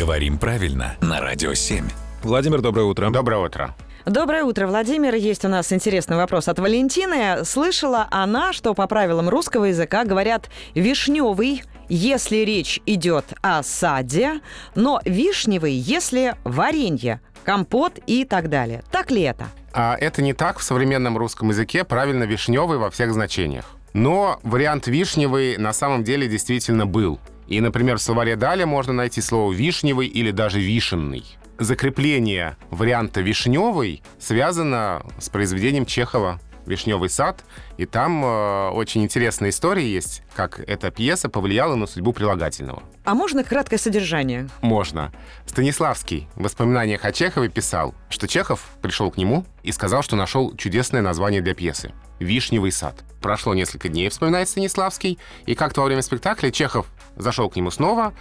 Говорим 0.00 0.38
правильно 0.38 0.96
на 1.02 1.20
Радио 1.20 1.52
7. 1.52 1.84
Владимир, 2.22 2.62
доброе 2.62 2.84
утро. 2.84 3.10
Доброе 3.10 3.44
утро. 3.44 3.76
Доброе 4.06 4.44
утро, 4.44 4.66
Владимир. 4.66 5.14
Есть 5.14 5.44
у 5.44 5.48
нас 5.48 5.74
интересный 5.74 6.16
вопрос 6.16 6.48
от 6.48 6.58
Валентины. 6.58 7.44
Слышала 7.44 8.08
она, 8.10 8.54
что 8.54 8.72
по 8.72 8.86
правилам 8.86 9.28
русского 9.28 9.66
языка 9.66 10.04
говорят 10.04 10.48
«вишневый», 10.74 11.64
если 11.90 12.38
речь 12.38 12.80
идет 12.86 13.26
о 13.42 13.62
саде, 13.62 14.40
но 14.74 15.02
«вишневый», 15.04 15.74
если 15.74 16.34
варенье, 16.44 17.20
компот 17.44 17.98
и 18.06 18.24
так 18.24 18.48
далее. 18.48 18.82
Так 18.90 19.10
ли 19.10 19.20
это? 19.20 19.48
А 19.74 19.98
это 20.00 20.22
не 20.22 20.32
так 20.32 20.60
в 20.60 20.62
современном 20.62 21.18
русском 21.18 21.50
языке, 21.50 21.84
правильно 21.84 22.24
вишневый 22.24 22.78
во 22.78 22.90
всех 22.90 23.12
значениях. 23.12 23.66
Но 23.92 24.40
вариант 24.44 24.86
вишневый 24.86 25.58
на 25.58 25.74
самом 25.74 26.04
деле 26.04 26.26
действительно 26.26 26.86
был. 26.86 27.20
И, 27.50 27.60
например, 27.60 27.98
в 27.98 28.02
словаре 28.02 28.36
Даля 28.36 28.64
можно 28.64 28.94
найти 28.94 29.20
слово 29.20 29.52
«вишневый» 29.52 30.06
или 30.06 30.30
даже 30.30 30.60
«вишенный» 30.60 31.24
закрепление 31.60 32.56
варианта 32.70 33.20
«вишневый» 33.20 34.02
связано 34.18 35.04
с 35.18 35.28
произведением 35.28 35.84
Чехова 35.84 36.40
«Вишневый 36.66 37.10
сад», 37.10 37.44
и 37.76 37.84
там 37.84 38.24
э, 38.24 38.68
очень 38.70 39.02
интересная 39.02 39.50
история 39.50 39.86
есть, 39.86 40.22
как 40.34 40.60
эта 40.60 40.90
пьеса 40.90 41.28
повлияла 41.28 41.74
на 41.74 41.86
судьбу 41.86 42.12
прилагательного. 42.12 42.82
А 43.04 43.14
можно 43.14 43.44
краткое 43.44 43.78
содержание? 43.78 44.48
Можно. 44.62 45.12
Станиславский 45.46 46.28
в 46.34 46.44
воспоминаниях 46.44 47.04
о 47.04 47.12
Чехове 47.12 47.48
писал, 47.48 47.94
что 48.08 48.26
Чехов 48.26 48.64
пришел 48.82 49.10
к 49.10 49.16
нему 49.16 49.44
и 49.62 49.72
сказал, 49.72 50.02
что 50.02 50.16
нашел 50.16 50.54
чудесное 50.56 51.02
название 51.02 51.42
для 51.42 51.54
пьесы 51.54 51.92
«Вишневый 52.20 52.72
сад». 52.72 53.04
Прошло 53.20 53.54
несколько 53.54 53.88
дней, 53.88 54.08
вспоминает 54.08 54.48
Станиславский, 54.48 55.18
и 55.46 55.54
как-то 55.54 55.80
во 55.80 55.86
время 55.86 56.02
спектакля 56.02 56.50
Чехов 56.50 56.86
зашел 57.16 57.50
к 57.50 57.56
нему 57.56 57.70
снова 57.70 58.14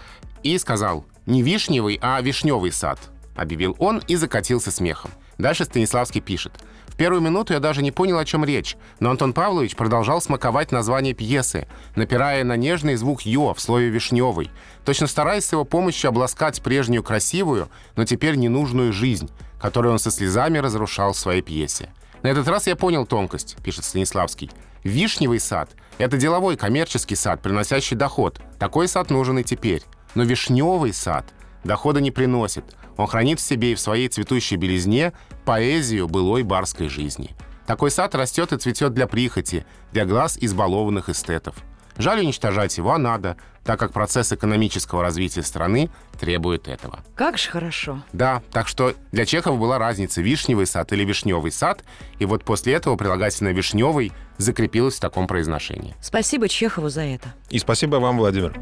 и 0.44 0.58
сказал 0.58 1.06
«Не 1.26 1.42
вишневый, 1.42 2.00
а 2.02 2.20
вишневый 2.22 2.72
сад» 2.72 3.00
объявил 3.40 3.76
он 3.80 4.02
и 4.08 4.16
закатился 4.16 4.72
смехом. 4.72 5.12
Дальше 5.38 5.66
Станиславский 5.66 6.22
пишет. 6.22 6.54
В 6.88 6.96
первую 6.96 7.22
минуту 7.22 7.54
я 7.54 7.60
даже 7.60 7.82
не 7.82 7.92
понял, 7.92 8.18
о 8.18 8.26
чем 8.26 8.44
речь, 8.44 8.76
но 9.00 9.10
Антон 9.10 9.32
Павлович 9.32 9.78
продолжал 9.78 10.22
смаковать 10.22 10.74
название 10.74 11.14
пьесы, 11.14 11.68
напирая 11.96 12.44
на 12.44 12.58
нежный 12.58 12.96
звук 12.96 13.22
«ё» 13.22 13.54
в 13.54 13.62
слове 13.62 13.88
«вишневый», 13.88 14.52
точно 14.84 15.08
стараясь 15.08 15.46
с 15.46 15.52
его 15.54 15.64
помощью 15.64 16.10
обласкать 16.10 16.62
прежнюю 16.62 17.04
красивую, 17.04 17.70
но 17.96 18.04
теперь 18.04 18.36
ненужную 18.36 18.92
жизнь, 18.92 19.30
которую 19.62 19.94
он 19.94 20.00
со 20.00 20.12
слезами 20.12 20.58
разрушал 20.58 21.14
в 21.14 21.18
своей 21.18 21.42
пьесе. 21.42 21.94
На 22.22 22.28
этот 22.28 22.48
раз 22.48 22.68
я 22.68 22.76
понял 22.76 23.06
тонкость, 23.06 23.58
пишет 23.64 23.86
Станиславский. 23.86 24.52
Вишневый 24.84 25.40
сад— 25.40 25.72
это 25.98 26.18
деловой 26.18 26.58
коммерческий 26.58 27.16
сад, 27.16 27.42
приносящий 27.42 27.96
доход. 27.96 28.42
Такой 28.58 28.88
сад 28.88 29.10
нужен 29.10 29.40
и 29.40 29.44
теперь. 29.44 29.84
Но 30.16 30.24
вишневый 30.24 30.94
сад 30.94 31.26
дохода 31.64 32.02
не 32.02 32.12
приносит. 32.12 32.66
Он 32.98 33.08
хранит 33.08 33.40
в 33.40 33.44
себе 33.44 33.72
и 33.72 33.76
в 33.76 33.80
своей 33.80 34.10
цветущей 34.10 34.58
белизне 34.58 35.14
поэзию 35.46 36.08
былой 36.08 36.44
барской 36.44 36.90
жизни. 36.90 37.36
Такой 37.66 37.92
сад 37.92 38.16
растет 38.16 38.52
и 38.52 38.58
цветет 38.58 38.94
для 38.94 39.08
прихоти, 39.08 39.66
для 39.92 40.06
глаз 40.06 40.38
избалованных 40.42 41.08
эстетов. 41.10 41.56
Жаль 42.00 42.22
уничтожать 42.22 42.78
его, 42.78 42.94
а 42.94 42.98
надо, 42.98 43.36
так 43.66 43.78
как 43.78 43.92
процесс 43.92 44.32
экономического 44.32 45.04
развития 45.04 45.44
страны 45.44 45.90
требует 46.18 46.70
этого. 46.70 47.02
Как 47.14 47.38
же 47.38 47.50
хорошо. 47.50 48.02
Да, 48.14 48.42
так 48.54 48.70
что 48.70 48.94
для 49.12 49.26
Чехова 49.26 49.58
была 49.58 49.78
разница, 49.78 50.22
вишневый 50.22 50.66
сад 50.66 50.94
или 50.94 51.04
вишневый 51.04 51.52
сад, 51.52 51.84
и 52.18 52.24
вот 52.26 52.46
после 52.46 52.74
этого 52.74 52.96
прилагательное 52.96 53.52
«вишневый» 53.52 54.14
закрепилось 54.38 54.96
в 54.96 55.02
таком 55.02 55.28
произношении. 55.28 55.94
Спасибо 56.02 56.48
Чехову 56.48 56.88
за 56.88 57.02
это. 57.02 57.34
И 57.50 57.60
спасибо 57.60 57.98
вам, 57.98 58.18
Владимир. 58.18 58.58